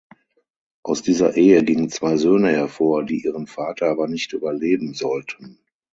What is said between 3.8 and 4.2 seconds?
aber